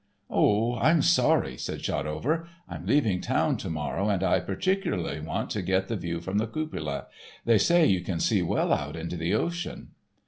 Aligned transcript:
"Oh, 0.31 0.77
I'm 0.77 1.03
sorry," 1.03 1.57
said 1.57 1.81
Shotover; 1.83 2.47
"I'm 2.67 2.87
leaving 2.87 3.21
town 3.21 3.57
to 3.57 3.69
morrow, 3.69 4.09
and 4.09 4.23
I 4.23 4.39
particularly 4.39 5.19
wanted 5.19 5.51
to 5.51 5.61
get 5.61 5.89
the 5.89 5.95
view 5.95 6.21
from 6.21 6.39
the 6.39 6.47
cupola. 6.47 7.05
They 7.45 7.59
say 7.59 7.85
you 7.85 8.01
can 8.01 8.19
see 8.19 8.41
well 8.41 8.73
out 8.73 8.95
into 8.95 9.15
the 9.15 9.35
ocean." 9.35 9.89